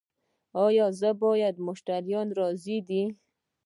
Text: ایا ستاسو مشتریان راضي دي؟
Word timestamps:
ایا 0.63 0.85
ستاسو 0.99 1.63
مشتریان 1.67 2.27
راضي 2.39 2.77
دي؟ 2.87 3.03